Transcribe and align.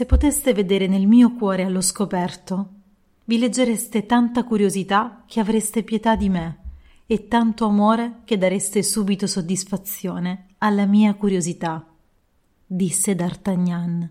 Se 0.00 0.06
poteste 0.06 0.54
vedere 0.54 0.86
nel 0.86 1.06
mio 1.06 1.34
cuore 1.34 1.62
allo 1.62 1.82
scoperto, 1.82 2.68
vi 3.26 3.36
leggereste 3.36 4.06
tanta 4.06 4.44
curiosità 4.44 5.24
che 5.26 5.40
avreste 5.40 5.82
pietà 5.82 6.16
di 6.16 6.30
me 6.30 6.60
e 7.04 7.28
tanto 7.28 7.66
amore 7.66 8.20
che 8.24 8.38
dareste 8.38 8.82
subito 8.82 9.26
soddisfazione 9.26 10.54
alla 10.56 10.86
mia 10.86 11.12
curiosità, 11.16 11.86
disse 12.64 13.14
D'Artagnan. 13.14 14.10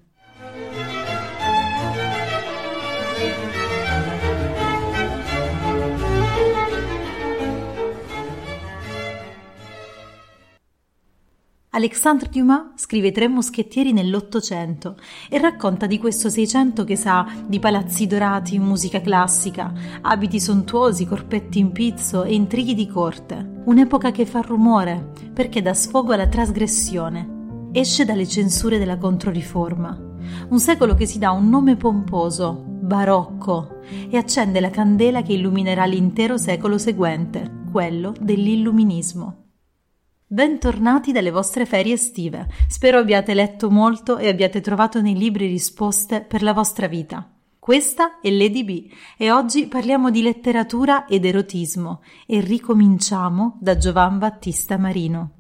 Alexandre 11.72 12.30
Dumas 12.32 12.72
scrive 12.78 13.12
Tre 13.12 13.28
moschettieri 13.28 13.94
nell'Ottocento 13.94 14.96
e 15.30 15.38
racconta 15.38 15.86
di 15.86 16.00
questo 16.00 16.28
Seicento 16.28 16.84
che 16.84 16.96
sa 16.96 17.28
di 17.46 17.60
palazzi 17.60 18.08
dorati, 18.08 18.58
musica 18.58 19.00
classica, 19.02 19.72
abiti 20.02 20.40
sontuosi, 20.40 21.06
corpetti 21.06 21.60
in 21.60 21.72
pizzo 21.72 22.24
e 22.24 22.34
intrighi 22.34 22.74
di 22.74 22.88
corte. 22.88 23.62
Un'epoca 23.66 24.10
che 24.10 24.26
fa 24.26 24.42
rumore 24.42 25.12
perché 25.32 25.62
dà 25.62 25.76
sfogo 25.76 26.14
alla 26.14 26.28
trasgressione, 26.28 27.70
esce 27.72 28.04
dalle 28.04 28.28
censure 28.28 28.80
della 28.80 28.98
Controriforma. 28.98 29.96
Un 30.50 30.60
secolo 30.60 30.96
che 30.96 31.06
si 31.06 31.20
dà 31.20 31.30
un 31.30 31.50
nome 31.50 31.76
pomposo, 31.76 32.64
barocco, 32.66 33.82
e 34.10 34.18
accende 34.18 34.60
la 34.60 34.72
candela 34.72 35.22
che 35.22 35.34
illuminerà 35.34 35.86
l'intero 35.86 36.36
secolo 36.36 36.80
seguente, 36.80 37.48
quello 37.72 38.12
dell'illuminismo. 38.20 39.39
Bentornati 40.32 41.12
dalle 41.12 41.32
vostre 41.32 41.66
ferie 41.66 41.96
estive. 41.96 42.48
Spero 42.68 43.00
abbiate 43.00 43.34
letto 43.34 43.72
molto 43.72 44.20
e 44.20 44.28
abbiate 44.28 44.62
trovato 44.62 45.02
nei 45.02 45.18
libri 45.18 45.48
risposte 45.48 46.22
per 46.22 46.44
la 46.44 46.54
vostra 46.54 46.86
vita. 46.86 47.28
Questa 47.58 48.20
è 48.22 48.30
Lady 48.30 48.64
B 48.64 48.92
e 49.18 49.32
oggi 49.32 49.66
parliamo 49.66 50.12
di 50.12 50.22
letteratura 50.22 51.08
ed 51.08 51.26
erotismo 51.26 52.04
e 52.28 52.42
ricominciamo 52.42 53.58
da 53.60 53.76
Giovan 53.76 54.20
Battista 54.20 54.78
Marino. 54.78 55.32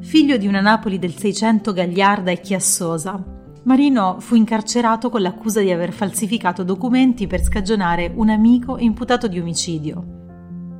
Figlio 0.00 0.36
di 0.36 0.48
una 0.48 0.60
Napoli 0.60 0.98
del 0.98 1.14
Seicento 1.14 1.72
gagliarda 1.72 2.32
e 2.32 2.40
chiassosa, 2.40 3.22
Marino 3.62 4.18
fu 4.18 4.34
incarcerato 4.34 5.10
con 5.10 5.22
l'accusa 5.22 5.60
di 5.60 5.70
aver 5.70 5.92
falsificato 5.92 6.64
documenti 6.64 7.28
per 7.28 7.40
scagionare 7.40 8.10
un 8.12 8.30
amico 8.30 8.78
imputato 8.78 9.28
di 9.28 9.38
omicidio. 9.38 10.15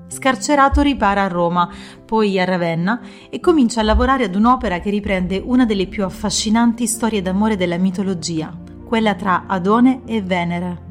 Scarcerato 0.09 0.83
ripara 0.83 1.25
a 1.25 1.28
Roma, 1.28 1.69
poi 2.05 2.39
a 2.39 2.44
Ravenna 2.44 3.00
e 3.28 3.41
comincia 3.41 3.81
a 3.81 3.84
lavorare 3.84 4.25
ad 4.25 4.34
un'opera 4.34 4.78
che 4.78 4.91
riprende 4.91 5.43
una 5.44 5.67
delle 5.67 5.87
più 5.87 6.05
affascinanti 6.05 6.87
storie 6.87 7.22
d'amore 7.22 7.56
della 7.56 7.77
mitologia, 7.77 8.56
quella 8.84 9.15
tra 9.15 9.45
Adone 9.47 10.03
e 10.06 10.22
Venere. 10.22 10.84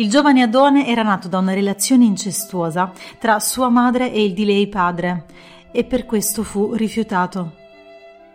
Il 0.00 0.08
giovane 0.08 0.42
Adone 0.42 0.86
era 0.86 1.02
nato 1.02 1.28
da 1.28 1.38
una 1.38 1.52
relazione 1.52 2.06
incestuosa 2.06 2.90
tra 3.18 3.38
sua 3.38 3.68
madre 3.68 4.10
e 4.10 4.24
il 4.24 4.32
di 4.32 4.46
lei 4.46 4.66
padre 4.66 5.26
e 5.70 5.84
per 5.84 6.06
questo 6.06 6.42
fu 6.42 6.72
rifiutato. 6.72 7.59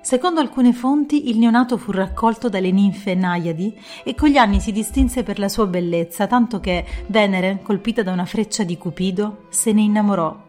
Secondo 0.06 0.40
alcune 0.40 0.72
fonti, 0.72 1.32
il 1.32 1.40
neonato 1.40 1.80
fu 1.80 1.90
raccolto 1.90 2.48
dalle 2.48 2.70
ninfe 2.70 3.16
Naiadi 3.16 3.76
e 4.04 4.14
con 4.14 4.30
gli 4.30 4.38
anni 4.38 4.60
si 4.60 4.72
distinse 4.72 5.24
per 5.24 5.40
la 5.40 5.50
sua 5.50 5.66
bellezza, 5.66 6.28
tanto 6.28 6.60
che 6.60 6.86
Venere, 7.08 7.62
colpita 7.64 8.04
da 8.04 8.12
una 8.12 8.26
freccia 8.26 8.64
di 8.64 8.78
Cupido, 8.78 9.46
se 9.50 9.72
ne 9.74 9.82
innamorò. 9.82 10.44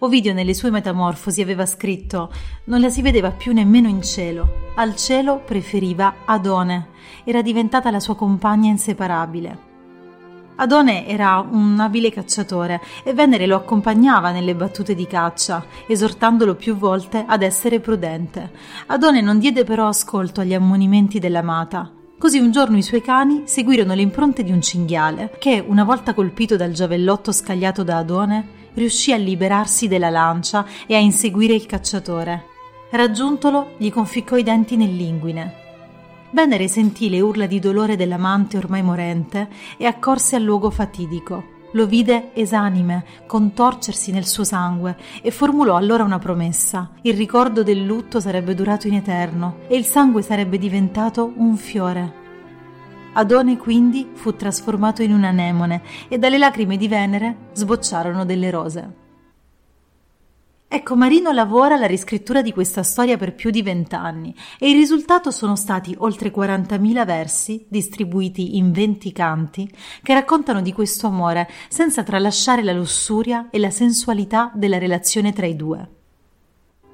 Ovidio 0.00 0.34
nelle 0.34 0.52
sue 0.52 0.68
Metamorfosi 0.68 1.40
aveva 1.40 1.64
scritto 1.64 2.30
non 2.64 2.82
la 2.82 2.90
si 2.90 3.00
vedeva 3.00 3.30
più 3.30 3.54
nemmeno 3.54 3.88
in 3.88 4.02
cielo. 4.02 4.72
Al 4.74 4.96
cielo 4.96 5.38
preferiva 5.38 6.16
Adone, 6.26 6.88
era 7.24 7.40
diventata 7.40 7.90
la 7.90 8.00
sua 8.00 8.16
compagna 8.16 8.68
inseparabile. 8.68 9.67
Adone 10.60 11.06
era 11.06 11.38
un 11.38 11.78
abile 11.78 12.10
cacciatore 12.10 12.80
e 13.04 13.12
Venere 13.12 13.46
lo 13.46 13.54
accompagnava 13.54 14.32
nelle 14.32 14.56
battute 14.56 14.96
di 14.96 15.06
caccia, 15.06 15.64
esortandolo 15.86 16.56
più 16.56 16.76
volte 16.76 17.24
ad 17.26 17.42
essere 17.42 17.78
prudente. 17.78 18.50
Adone 18.86 19.20
non 19.20 19.38
diede 19.38 19.62
però 19.62 19.86
ascolto 19.86 20.40
agli 20.40 20.54
ammonimenti 20.54 21.20
dell'amata. 21.20 21.92
Così 22.18 22.40
un 22.40 22.50
giorno 22.50 22.76
i 22.76 22.82
suoi 22.82 23.02
cani 23.02 23.42
seguirono 23.44 23.94
le 23.94 24.02
impronte 24.02 24.42
di 24.42 24.50
un 24.50 24.60
cinghiale 24.60 25.36
che, 25.38 25.64
una 25.64 25.84
volta 25.84 26.12
colpito 26.12 26.56
dal 26.56 26.72
giavellotto 26.72 27.30
scagliato 27.30 27.84
da 27.84 27.98
Adone, 27.98 28.48
riuscì 28.74 29.12
a 29.12 29.16
liberarsi 29.16 29.86
della 29.86 30.10
lancia 30.10 30.66
e 30.88 30.96
a 30.96 30.98
inseguire 30.98 31.54
il 31.54 31.66
cacciatore. 31.66 32.46
Raggiuntolo, 32.90 33.74
gli 33.76 33.92
conficcò 33.92 34.36
i 34.36 34.42
denti 34.42 34.76
nell'inguine. 34.76 35.67
Venere 36.30 36.68
sentì 36.68 37.08
le 37.08 37.20
urla 37.20 37.46
di 37.46 37.58
dolore 37.58 37.96
dell'amante 37.96 38.58
ormai 38.58 38.82
morente 38.82 39.48
e 39.78 39.86
accorse 39.86 40.36
al 40.36 40.42
luogo 40.42 40.68
fatidico. 40.70 41.56
Lo 41.72 41.86
vide 41.86 42.30
esanime, 42.34 43.04
contorcersi 43.26 44.12
nel 44.12 44.26
suo 44.26 44.44
sangue 44.44 44.96
e 45.22 45.30
formulò 45.30 45.76
allora 45.76 46.04
una 46.04 46.18
promessa. 46.18 46.90
Il 47.02 47.14
ricordo 47.14 47.62
del 47.62 47.82
lutto 47.82 48.20
sarebbe 48.20 48.54
durato 48.54 48.86
in 48.88 48.94
eterno 48.94 49.60
e 49.68 49.76
il 49.76 49.84
sangue 49.84 50.20
sarebbe 50.20 50.58
diventato 50.58 51.32
un 51.36 51.56
fiore. 51.56 52.26
Adone 53.14 53.56
quindi 53.56 54.10
fu 54.12 54.36
trasformato 54.36 55.02
in 55.02 55.12
un'anemone 55.12 55.82
e 56.08 56.18
dalle 56.18 56.38
lacrime 56.38 56.76
di 56.76 56.88
Venere 56.88 57.36
sbocciarono 57.52 58.24
delle 58.26 58.50
rose. 58.50 59.06
Ecco, 60.70 60.96
Marino 60.96 61.32
lavora 61.32 61.76
alla 61.76 61.86
riscrittura 61.86 62.42
di 62.42 62.52
questa 62.52 62.82
storia 62.82 63.16
per 63.16 63.34
più 63.34 63.48
di 63.48 63.62
vent'anni 63.62 64.34
e 64.58 64.68
il 64.68 64.76
risultato 64.76 65.30
sono 65.30 65.56
stati 65.56 65.94
oltre 65.96 66.30
40.000 66.30 67.06
versi 67.06 67.64
distribuiti 67.70 68.58
in 68.58 68.70
20 68.70 69.10
canti 69.12 69.74
che 70.02 70.12
raccontano 70.12 70.60
di 70.60 70.74
questo 70.74 71.06
amore 71.06 71.48
senza 71.70 72.02
tralasciare 72.02 72.62
la 72.62 72.74
lussuria 72.74 73.48
e 73.50 73.58
la 73.58 73.70
sensualità 73.70 74.52
della 74.54 74.76
relazione 74.76 75.32
tra 75.32 75.46
i 75.46 75.56
due. 75.56 75.88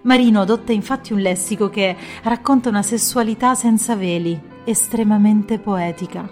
Marino 0.03 0.43
adotta 0.43 0.71
infatti 0.71 1.13
un 1.13 1.19
lessico 1.19 1.69
che 1.69 1.97
racconta 2.23 2.69
una 2.69 2.83
sessualità 2.83 3.57
senza 3.57 3.97
veli, 3.97 4.41
estremamente 4.63 5.59
poetica. 5.59 6.31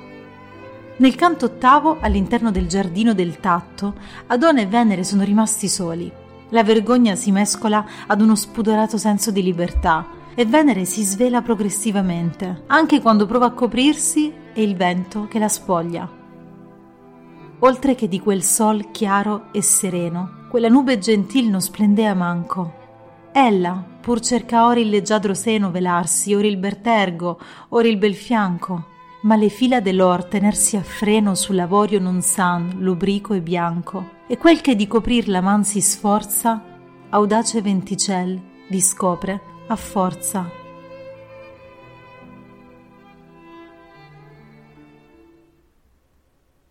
Nel 0.99 1.15
canto 1.17 1.47
ottavo, 1.47 1.99
all'interno 2.01 2.53
del 2.53 2.69
giardino 2.69 3.15
del 3.15 3.41
tatto, 3.41 3.95
Adone 4.29 4.63
e 4.63 4.67
Venere 4.67 5.03
sono 5.03 5.25
rimasti 5.25 5.69
soli. 5.69 6.22
La 6.53 6.63
vergogna 6.63 7.15
si 7.15 7.33
mescola 7.33 7.83
ad 8.07 8.21
uno 8.21 8.35
spudorato 8.35 8.99
senso 8.99 9.31
di 9.31 9.43
libertà 9.43 10.07
e 10.35 10.45
Venere 10.45 10.85
si 10.85 11.03
svela 11.03 11.41
progressivamente. 11.41 12.65
Anche 12.67 13.01
quando 13.01 13.25
prova 13.25 13.47
a 13.47 13.53
coprirsi 13.53 14.31
è 14.53 14.61
il 14.61 14.77
vento 14.77 15.29
che 15.29 15.39
la 15.39 15.49
spoglia. 15.49 16.07
Oltre 17.61 17.95
che 17.95 18.07
di 18.07 18.21
quel 18.21 18.43
sol 18.43 18.91
chiaro 18.91 19.47
e 19.51 19.63
sereno, 19.63 20.47
quella 20.51 20.69
nube 20.69 20.99
gentil 20.99 21.49
non 21.49 21.63
splendea 21.63 22.13
manco. 22.13 22.81
Ella, 23.33 23.83
pur 24.03 24.21
cerca 24.21 24.67
ora 24.67 24.81
il 24.81 24.91
leggiadro 24.91 25.33
seno 25.33 25.71
velarsi, 25.71 26.35
ora 26.35 26.47
il 26.47 26.59
bertergo, 26.59 27.41
ora 27.71 27.89
il 27.89 27.97
bel 27.97 28.15
fianco, 28.15 28.89
ma 29.23 29.37
le 29.37 29.49
fila 29.49 29.81
dell'or 29.81 30.25
tenersi 30.25 30.77
a 30.77 30.83
freno 30.83 31.35
sull'avorio 31.35 31.99
non 31.99 32.21
san, 32.21 32.75
lubrico 32.79 33.33
e 33.33 33.41
bianco, 33.41 34.21
e 34.33 34.39
quel 34.39 34.63
che 34.63 34.75
di 34.75 34.87
coprir 34.87 35.29
la 35.29 35.43
man 35.43 35.63
si 35.63 35.83
sforza, 35.83 36.65
audace 37.11 37.61
venticel, 37.61 38.41
vi 38.71 38.81
scopre 38.81 39.43
a 39.67 39.77
forza. 39.77 40.51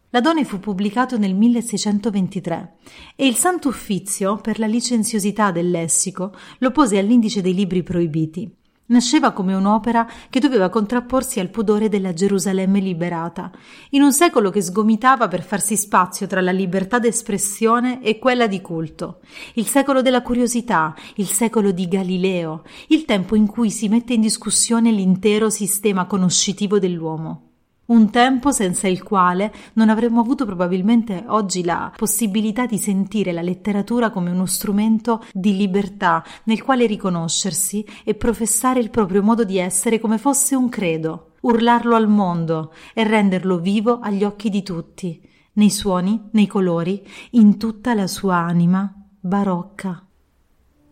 L'Adone 0.09 0.43
fu 0.43 0.59
pubblicato 0.59 1.19
nel 1.19 1.35
1623 1.35 2.77
e 3.15 3.27
il 3.27 3.35
Santo 3.35 3.67
Uffizio, 3.67 4.37
per 4.37 4.57
la 4.57 4.65
licenziosità 4.65 5.51
del 5.51 5.69
lessico, 5.69 6.33
lo 6.57 6.71
pose 6.71 6.97
all'indice 6.97 7.41
dei 7.43 7.53
libri 7.53 7.83
proibiti. 7.83 8.51
Nasceva 8.91 9.31
come 9.31 9.53
un'opera 9.53 10.05
che 10.29 10.41
doveva 10.41 10.67
contrapporsi 10.67 11.39
al 11.39 11.49
pudore 11.49 11.87
della 11.87 12.11
Gerusalemme 12.11 12.81
liberata, 12.81 13.49
in 13.91 14.01
un 14.01 14.11
secolo 14.11 14.49
che 14.49 14.61
sgomitava 14.61 15.29
per 15.29 15.43
farsi 15.43 15.77
spazio 15.77 16.27
tra 16.27 16.41
la 16.41 16.51
libertà 16.51 16.99
d'espressione 16.99 18.01
e 18.01 18.19
quella 18.19 18.47
di 18.47 18.59
culto, 18.59 19.21
il 19.53 19.65
secolo 19.65 20.01
della 20.01 20.21
curiosità, 20.21 20.93
il 21.15 21.27
secolo 21.27 21.71
di 21.71 21.87
Galileo, 21.87 22.63
il 22.89 23.05
tempo 23.05 23.35
in 23.35 23.47
cui 23.47 23.71
si 23.71 23.87
mette 23.87 24.13
in 24.13 24.21
discussione 24.21 24.91
l'intero 24.91 25.49
sistema 25.49 26.05
conoscitivo 26.05 26.77
dell'uomo 26.77 27.50
un 27.87 28.09
tempo 28.09 28.51
senza 28.51 28.87
il 28.87 29.03
quale 29.03 29.51
non 29.73 29.89
avremmo 29.89 30.21
avuto 30.21 30.45
probabilmente 30.45 31.25
oggi 31.27 31.63
la 31.63 31.91
possibilità 31.95 32.65
di 32.65 32.77
sentire 32.77 33.31
la 33.31 33.41
letteratura 33.41 34.11
come 34.11 34.31
uno 34.31 34.45
strumento 34.45 35.23
di 35.33 35.57
libertà 35.57 36.23
nel 36.45 36.63
quale 36.63 36.85
riconoscersi 36.85 37.85
e 38.03 38.15
professare 38.15 38.79
il 38.79 38.89
proprio 38.89 39.21
modo 39.21 39.43
di 39.43 39.57
essere 39.57 39.99
come 39.99 40.17
fosse 40.17 40.55
un 40.55 40.69
credo, 40.69 41.31
urlarlo 41.41 41.95
al 41.95 42.07
mondo 42.07 42.73
e 42.93 43.03
renderlo 43.03 43.59
vivo 43.59 43.99
agli 43.99 44.23
occhi 44.23 44.49
di 44.49 44.63
tutti, 44.63 45.21
nei 45.53 45.69
suoni, 45.69 46.29
nei 46.31 46.47
colori, 46.47 47.05
in 47.31 47.57
tutta 47.57 47.93
la 47.93 48.07
sua 48.07 48.37
anima 48.37 48.93
barocca. 49.19 50.05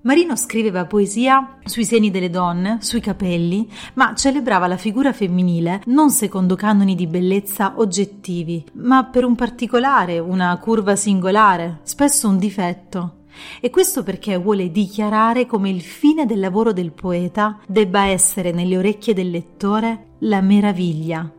Marino 0.10 0.36
scriveva 0.36 0.88
poesia 0.88 1.60
sui 1.66 1.86
seni 1.86 2.10
delle 2.10 2.32
donne, 2.32 2.80
sui 2.82 3.00
capelli, 3.00 3.72
ma 3.94 4.16
celebrava 4.16 4.66
la 4.66 4.76
figura 4.76 5.14
femminile 5.14 5.84
non 5.86 6.10
secondo 6.10 6.56
canoni 6.56 6.96
di 6.96 7.06
bellezza 7.06 7.74
oggettivi, 7.76 8.66
ma 8.74 9.04
per 9.04 9.24
un 9.24 9.36
particolare, 9.36 10.18
una 10.18 10.58
curva 10.58 10.96
singolare, 10.96 11.82
spesso 11.84 12.28
un 12.28 12.40
difetto. 12.40 13.18
E 13.62 13.70
questo 13.70 14.02
perché 14.02 14.36
vuole 14.38 14.72
dichiarare 14.72 15.46
come 15.46 15.70
il 15.70 15.82
fine 15.82 16.26
del 16.26 16.40
lavoro 16.40 16.74
del 16.74 16.92
poeta 16.92 17.60
debba 17.68 18.06
essere 18.06 18.52
nelle 18.52 18.80
orecchie 18.80 19.14
del 19.14 19.30
lettore 19.30 20.14
la 20.22 20.42
meraviglia. 20.42 21.32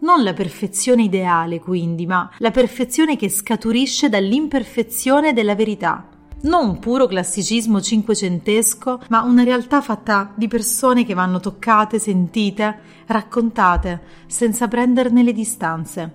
Non 0.00 0.24
la 0.24 0.32
perfezione 0.32 1.04
ideale, 1.04 1.60
quindi, 1.60 2.06
ma 2.06 2.28
la 2.38 2.50
perfezione 2.50 3.14
che 3.14 3.28
scaturisce 3.28 4.08
dall'imperfezione 4.08 5.32
della 5.32 5.54
verità 5.54 6.09
non 6.42 6.78
puro 6.78 7.06
classicismo 7.06 7.80
cinquecentesco, 7.80 9.02
ma 9.08 9.22
una 9.22 9.42
realtà 9.42 9.80
fatta 9.80 10.32
di 10.34 10.48
persone 10.48 11.04
che 11.04 11.14
vanno 11.14 11.40
toccate, 11.40 11.98
sentite, 11.98 12.78
raccontate, 13.06 14.02
senza 14.26 14.66
prenderne 14.68 15.22
le 15.22 15.32
distanze. 15.32 16.14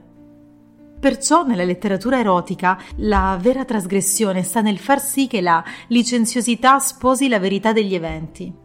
Perciò 0.99 1.45
nella 1.45 1.63
letteratura 1.63 2.19
erotica 2.19 2.79
la 2.97 3.37
vera 3.39 3.65
trasgressione 3.65 4.41
sta 4.41 4.61
nel 4.61 4.79
far 4.79 4.99
sì 4.99 5.27
che 5.27 5.41
la 5.41 5.63
licenziosità 5.87 6.79
sposi 6.79 7.27
la 7.27 7.37
verità 7.37 7.73
degli 7.73 7.93
eventi. 7.93 8.63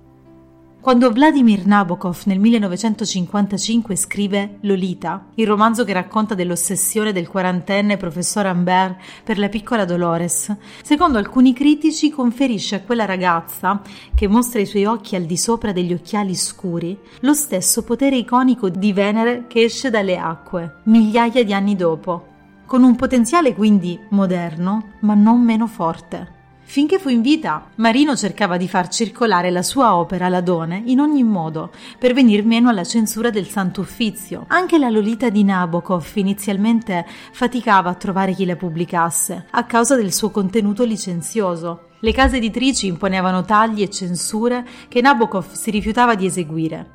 Quando 0.81 1.13
Vladimir 1.13 1.67
Nabokov 1.67 2.23
nel 2.25 2.39
1955 2.39 3.95
scrive 3.97 4.57
Lolita, 4.63 5.27
il 5.35 5.47
romanzo 5.47 5.85
che 5.85 5.93
racconta 5.93 6.35
dell'ossessione 6.35 7.13
del 7.13 7.29
quarantenne 7.29 7.99
professor 7.99 8.47
Ambert 8.47 8.97
per 9.23 9.39
la 9.39 9.51
piccola 9.51 9.85
Dolores, 9.85 10.57
secondo 10.83 11.19
alcuni 11.19 11.53
critici 11.53 12.09
conferisce 12.09 12.77
a 12.77 12.81
quella 12.81 13.05
ragazza, 13.05 13.83
che 14.15 14.27
mostra 14.27 14.59
i 14.59 14.65
suoi 14.65 14.87
occhi 14.87 15.17
al 15.17 15.25
di 15.25 15.37
sopra 15.37 15.73
degli 15.73 15.93
occhiali 15.93 16.35
scuri, 16.35 16.99
lo 17.21 17.35
stesso 17.35 17.85
potere 17.85 18.17
iconico 18.17 18.71
di 18.71 18.95
Venere 18.95 19.45
che 19.49 19.65
esce 19.65 19.91
dalle 19.91 20.17
acque, 20.17 20.77
migliaia 20.85 21.45
di 21.45 21.53
anni 21.53 21.77
dopo, 21.77 22.27
con 22.65 22.85
un 22.85 22.97
potenziale 22.97 23.55
quindi 23.55 24.01
moderno, 24.09 24.93
ma 25.01 25.13
non 25.13 25.43
meno 25.43 25.67
forte. 25.67 26.39
Finché 26.71 27.01
fu 27.01 27.09
in 27.09 27.21
vita, 27.21 27.67
Marino 27.79 28.15
cercava 28.15 28.57
di 28.57 28.69
far 28.69 28.87
circolare 28.87 29.51
la 29.51 29.61
sua 29.61 29.97
opera 29.97 30.29
Ladone 30.29 30.81
in 30.87 31.01
ogni 31.01 31.25
modo, 31.25 31.73
per 31.99 32.15
venir 32.15 32.45
meno 32.45 32.69
alla 32.69 32.85
censura 32.85 33.31
del 33.31 33.49
Santo 33.49 33.81
Uffizio. 33.81 34.45
Anche 34.47 34.79
la 34.79 34.89
Lolita 34.89 35.31
di 35.31 35.43
Nabokov 35.43 36.13
inizialmente 36.15 37.05
faticava 37.33 37.91
a 37.91 37.95
trovare 37.95 38.35
chi 38.35 38.45
la 38.45 38.55
pubblicasse, 38.55 39.47
a 39.51 39.65
causa 39.65 39.97
del 39.97 40.13
suo 40.13 40.31
contenuto 40.31 40.85
licenzioso. 40.85 41.89
Le 41.99 42.13
case 42.13 42.37
editrici 42.37 42.87
imponevano 42.87 43.43
tagli 43.43 43.83
e 43.83 43.91
censure 43.91 44.65
che 44.87 45.01
Nabokov 45.01 45.51
si 45.51 45.73
rifiutava 45.73 46.15
di 46.15 46.27
eseguire. 46.27 46.91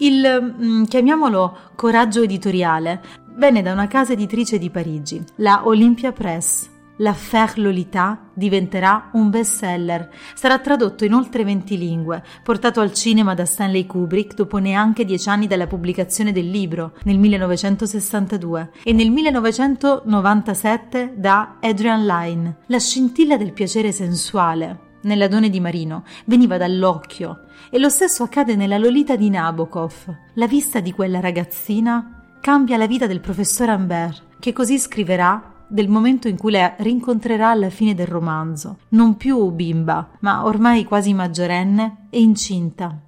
Il, 0.00 0.54
mm, 0.60 0.84
chiamiamolo, 0.84 1.56
coraggio 1.76 2.20
editoriale 2.20 3.00
venne 3.36 3.62
da 3.62 3.72
una 3.72 3.86
casa 3.86 4.12
editrice 4.12 4.58
di 4.58 4.68
Parigi, 4.68 5.24
la 5.36 5.66
Olympia 5.66 6.12
Press, 6.12 6.76
L'Affaire 7.00 7.60
Lolita 7.60 8.30
diventerà 8.32 9.10
un 9.12 9.30
bestseller. 9.30 10.10
Sarà 10.34 10.58
tradotto 10.58 11.04
in 11.04 11.12
oltre 11.12 11.44
20 11.44 11.78
lingue, 11.78 12.24
portato 12.42 12.80
al 12.80 12.92
cinema 12.92 13.34
da 13.34 13.44
Stanley 13.44 13.86
Kubrick 13.86 14.34
dopo 14.34 14.58
neanche 14.58 15.04
dieci 15.04 15.28
anni 15.28 15.46
dalla 15.46 15.68
pubblicazione 15.68 16.32
del 16.32 16.50
libro, 16.50 16.94
nel 17.04 17.18
1962, 17.18 18.70
e 18.82 18.92
nel 18.92 19.10
1997 19.10 21.14
da 21.16 21.58
Adrian 21.60 22.04
Lyne. 22.04 22.56
La 22.66 22.80
scintilla 22.80 23.36
del 23.36 23.52
piacere 23.52 23.92
sensuale, 23.92 24.86
nella 25.02 25.28
Done 25.28 25.50
di 25.50 25.60
Marino, 25.60 26.02
veniva 26.24 26.56
dall'occhio, 26.56 27.44
e 27.70 27.78
lo 27.78 27.88
stesso 27.88 28.24
accade 28.24 28.56
nella 28.56 28.78
Lolita 28.78 29.14
di 29.14 29.30
Nabokov. 29.30 30.16
La 30.34 30.48
vista 30.48 30.80
di 30.80 30.92
quella 30.92 31.20
ragazzina 31.20 32.24
cambia 32.40 32.76
la 32.76 32.86
vita 32.86 33.06
del 33.06 33.20
professor 33.20 33.68
Ambert, 33.68 34.24
che 34.40 34.52
così 34.52 34.78
scriverà 34.78 35.52
del 35.68 35.88
momento 35.88 36.28
in 36.28 36.36
cui 36.36 36.52
la 36.52 36.74
rincontrerà 36.78 37.50
alla 37.50 37.70
fine 37.70 37.94
del 37.94 38.06
romanzo, 38.06 38.78
non 38.90 39.16
più 39.16 39.50
bimba, 39.50 40.10
ma 40.20 40.44
ormai 40.44 40.84
quasi 40.84 41.12
maggiorenne 41.12 42.06
e 42.10 42.20
incinta. 42.20 42.98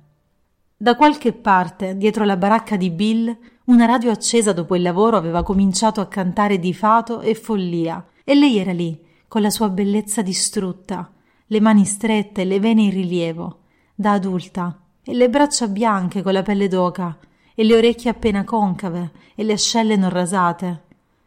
Da 0.76 0.96
qualche 0.96 1.32
parte, 1.32 1.96
dietro 1.96 2.25
la 2.25 2.37
baracca 2.37 2.76
di 2.76 2.90
Bill, 2.90 3.37
una 3.64 3.87
radio 3.87 4.11
accesa 4.11 4.52
dopo 4.52 4.76
il 4.76 4.82
lavoro 4.82 5.16
aveva 5.16 5.42
cominciato 5.42 6.00
a 6.00 6.06
cantare 6.06 6.58
di 6.58 6.73
fato 6.73 7.20
e 7.20 7.34
follia, 7.34 8.04
e 8.25 8.34
lei 8.34 8.58
era 8.58 8.73
lì, 8.73 8.99
con 9.28 9.42
la 9.42 9.50
sua 9.50 9.68
bellezza 9.68 10.23
distrutta, 10.23 11.11
le 11.46 11.61
mani 11.61 11.84
strette 11.84 12.44
le 12.44 12.61
vene 12.61 12.82
in 12.82 12.90
rilievo, 12.90 13.61
da 13.94 14.12
adulta, 14.12 14.78
e 15.02 15.14
le 15.14 15.28
braccia 15.28 15.68
bianche 15.68 16.23
con 16.23 16.32
la 16.32 16.42
pelle 16.42 16.68
d'oca, 16.68 17.18
e 17.54 17.64
le 17.64 17.76
orecchie 17.76 18.11
appena 18.11 18.44
concave, 18.44 19.11
e 19.34 19.44
le 19.44 19.52
ascelle 19.52 19.96
non 19.96 20.11
rasate, 20.11 20.82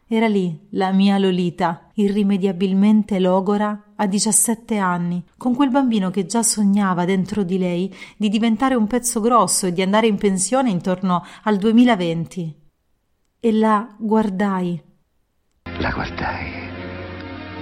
era 0.06 0.26
lì 0.26 0.66
la 0.70 0.92
mia 0.92 1.18
Lolita, 1.18 1.90
irrimediabilmente 1.94 3.18
logora 3.18 3.92
a 3.96 4.06
17 4.06 4.76
anni, 4.76 5.24
con 5.36 5.54
quel 5.54 5.70
bambino 5.70 6.10
che 6.10 6.26
già 6.26 6.42
sognava 6.42 7.04
dentro 7.04 7.42
di 7.42 7.58
lei 7.58 7.94
di 8.16 8.28
diventare 8.28 8.74
un 8.74 8.86
pezzo 8.86 9.20
grosso 9.20 9.66
e 9.66 9.72
di 9.72 9.82
andare 9.82 10.06
in 10.06 10.16
pensione 10.16 10.70
intorno 10.70 11.24
al 11.44 11.56
2020. 11.56 12.62
E 13.40 13.52
la 13.52 13.94
guardai. 13.98 14.82
La 15.78 15.90
guardai 15.90 16.64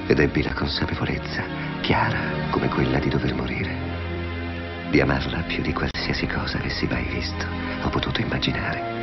ed 0.06 0.18
ebbi 0.18 0.42
la 0.42 0.52
consapevolezza, 0.52 1.42
chiara 1.80 2.50
come 2.50 2.68
quella 2.68 2.98
di 2.98 3.08
dover 3.08 3.34
morire, 3.34 4.90
di 4.90 5.00
amarla 5.00 5.42
più 5.42 5.62
di 5.62 5.72
qualsiasi 5.72 6.26
cosa 6.26 6.58
avessi 6.58 6.86
mai 6.86 7.04
visto 7.04 7.46
o 7.84 7.88
potuto 7.88 8.20
immaginare. 8.20 9.01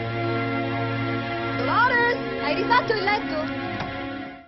Hai 2.50 2.56
rifatto 2.56 2.94
il 2.94 3.04
letto? 3.04 4.48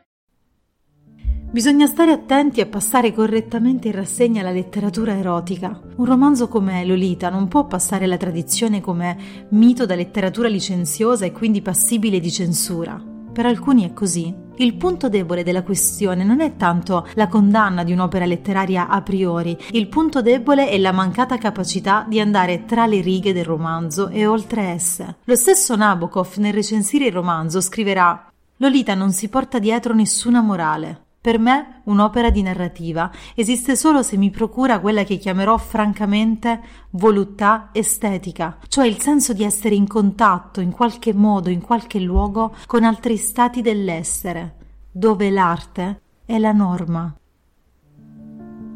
Bisogna 1.51 1.85
stare 1.85 2.11
attenti 2.11 2.59
a 2.59 2.65
passare 2.65 3.13
correttamente 3.13 3.89
in 3.89 3.93
rassegna 3.93 4.41
la 4.41 4.49
letteratura 4.49 5.15
erotica. 5.15 5.79
Un 5.97 6.05
romanzo 6.05 6.47
come 6.47 6.83
Lolita 6.83 7.29
non 7.29 7.47
può 7.47 7.67
passare 7.67 8.07
la 8.07 8.17
tradizione 8.17 8.81
come 8.81 9.45
mito 9.49 9.85
da 9.85 9.93
letteratura 9.93 10.47
licenziosa 10.47 11.25
e 11.25 11.31
quindi 11.31 11.61
passibile 11.61 12.19
di 12.19 12.31
censura. 12.31 13.10
Per 13.33 13.45
alcuni 13.45 13.89
è 13.89 13.93
così. 13.93 14.35
Il 14.57 14.75
punto 14.75 15.07
debole 15.07 15.43
della 15.43 15.63
questione 15.63 16.25
non 16.25 16.41
è 16.41 16.57
tanto 16.57 17.07
la 17.13 17.27
condanna 17.27 17.83
di 17.83 17.93
un'opera 17.93 18.25
letteraria 18.25 18.89
a 18.89 19.01
priori, 19.01 19.57
il 19.71 19.87
punto 19.87 20.21
debole 20.21 20.69
è 20.69 20.77
la 20.77 20.91
mancata 20.91 21.37
capacità 21.37 22.05
di 22.07 22.19
andare 22.19 22.65
tra 22.65 22.85
le 22.85 22.99
righe 22.99 23.33
del 23.33 23.45
romanzo 23.45 24.09
e 24.09 24.25
oltre 24.25 24.63
esse. 24.63 25.15
Lo 25.23 25.35
stesso 25.35 25.75
Nabokov 25.75 26.35
nel 26.37 26.53
recensire 26.53 27.05
il 27.05 27.13
romanzo 27.13 27.61
scriverà 27.61 28.27
Lolita 28.57 28.93
non 28.93 29.11
si 29.11 29.29
porta 29.29 29.57
dietro 29.57 29.93
nessuna 29.95 30.41
morale. 30.41 31.05
Per 31.21 31.37
me 31.37 31.81
un'opera 31.83 32.31
di 32.31 32.41
narrativa 32.41 33.11
esiste 33.35 33.75
solo 33.75 34.01
se 34.01 34.17
mi 34.17 34.31
procura 34.31 34.79
quella 34.79 35.03
che 35.03 35.17
chiamerò 35.17 35.55
francamente 35.55 36.59
voluttà 36.89 37.69
estetica, 37.73 38.57
cioè 38.67 38.87
il 38.87 38.99
senso 38.99 39.31
di 39.31 39.43
essere 39.43 39.75
in 39.75 39.87
contatto 39.87 40.61
in 40.61 40.71
qualche 40.71 41.13
modo, 41.13 41.51
in 41.51 41.61
qualche 41.61 41.99
luogo, 41.99 42.55
con 42.65 42.83
altri 42.83 43.17
stati 43.17 43.61
dell'essere, 43.61 44.55
dove 44.91 45.29
l'arte 45.29 46.01
è 46.25 46.39
la 46.39 46.53
norma. 46.53 47.15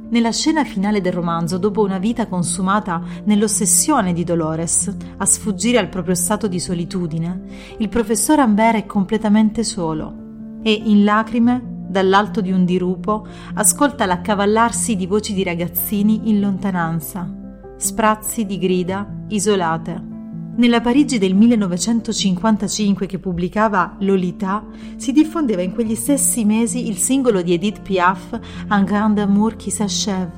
Nella 0.08 0.32
scena 0.32 0.64
finale 0.64 1.02
del 1.02 1.14
romanzo, 1.14 1.58
dopo 1.58 1.82
una 1.82 1.98
vita 1.98 2.28
consumata 2.28 3.02
nell'ossessione 3.24 4.14
di 4.14 4.24
Dolores, 4.24 4.96
a 5.18 5.26
sfuggire 5.26 5.80
al 5.80 5.90
proprio 5.90 6.14
stato 6.14 6.48
di 6.48 6.60
solitudine, 6.60 7.42
il 7.80 7.90
professor 7.90 8.38
Ambert 8.38 8.78
è 8.78 8.86
completamente 8.86 9.64
solo 9.64 10.14
e, 10.62 10.72
in 10.72 11.04
lacrime, 11.04 11.74
dall'alto 11.88 12.42
di 12.42 12.52
un 12.52 12.66
dirupo, 12.66 13.26
ascolta 13.54 14.06
l'accavallarsi 14.06 14.96
di 14.96 15.08
voci 15.08 15.34
di 15.34 15.44
ragazzini 15.44 16.30
in 16.30 16.40
lontananza, 16.40 17.32
sprazzi 17.78 18.46
di 18.46 18.58
grida 18.58 19.08
isolate. 19.28 20.14
Nella 20.58 20.80
Parigi 20.80 21.18
del 21.18 21.36
1955 21.36 23.08
che 23.08 23.20
pubblicava 23.20 23.98
Lolita, 24.00 24.66
si 24.96 25.12
diffondeva 25.12 25.62
in 25.62 25.74
quegli 25.74 25.96
stessi 25.96 26.46
mesi 26.46 26.88
il 26.88 26.96
singolo 26.96 27.42
di 27.42 27.54
Edith 27.54 27.82
Piaf 27.82 28.40
Un 28.70 28.84
grand 28.86 29.18
amour 29.18 29.58
qui 29.58 29.70
s'achève, 29.70 30.32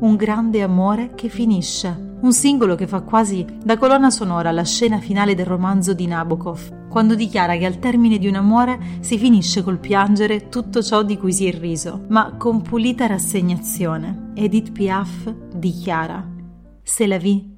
un 0.00 0.16
grande 0.16 0.62
amore 0.62 1.12
che 1.14 1.28
finisce. 1.28 2.10
Un 2.22 2.32
singolo 2.32 2.74
che 2.74 2.88
fa 2.88 3.02
quasi 3.02 3.44
da 3.64 3.76
colonna 3.76 4.10
sonora 4.10 4.48
alla 4.48 4.64
scena 4.64 4.98
finale 4.98 5.34
del 5.34 5.46
romanzo 5.46 5.92
di 5.92 6.06
Nabokov, 6.06 6.81
quando 6.92 7.14
dichiara 7.14 7.56
che 7.56 7.64
al 7.64 7.78
termine 7.78 8.18
di 8.18 8.28
un 8.28 8.34
amore 8.34 8.78
si 9.00 9.16
finisce 9.16 9.62
col 9.62 9.78
piangere 9.78 10.50
tutto 10.50 10.82
ciò 10.82 11.02
di 11.02 11.16
cui 11.16 11.32
si 11.32 11.46
è 11.46 11.58
riso, 11.58 12.04
ma 12.08 12.34
con 12.36 12.60
pulita 12.60 13.06
rassegnazione. 13.06 14.32
Edith 14.34 14.72
Piaf 14.72 15.34
dichiara: 15.54 16.22
Se 16.82 17.06
la 17.06 17.16
vie 17.16 17.51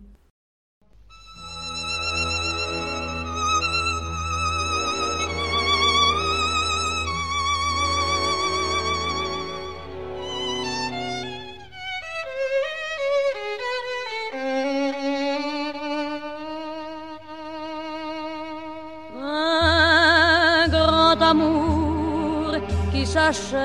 grand 21.14 21.30
amour 21.30 22.56
qui 22.92 23.06
s'achève. 23.06 23.60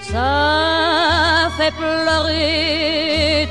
Ça 0.00 1.48
fait 1.56 1.72
pleurer 1.72 3.48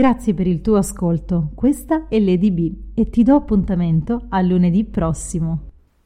Grazie 0.00 0.32
per 0.32 0.46
il 0.46 0.62
tuo 0.62 0.76
ascolto, 0.76 1.50
questa 1.54 2.08
è 2.08 2.18
Lady 2.18 2.50
B 2.50 2.74
e 2.94 3.10
ti 3.10 3.22
do 3.22 3.34
appuntamento 3.34 4.28
a 4.30 4.40
lunedì 4.40 4.86
prossimo. 4.86 5.69